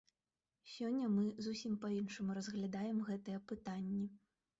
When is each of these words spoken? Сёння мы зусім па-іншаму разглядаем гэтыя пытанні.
Сёння 0.75 1.09
мы 1.17 1.25
зусім 1.47 1.75
па-іншаму 1.83 2.37
разглядаем 2.37 3.05
гэтыя 3.11 3.43
пытанні. 3.53 4.03